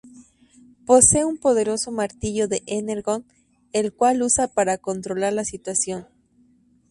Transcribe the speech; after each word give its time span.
Posee 0.87 1.23
un 1.25 1.37
Poderoso 1.37 1.91
Martillo 1.91 2.47
de 2.47 2.63
Energon 2.65 3.23
el 3.71 3.93
cual 3.93 4.23
usa 4.23 4.47
para 4.47 4.79
controlar 4.79 5.33
la 5.33 5.45
situación. 5.45 6.07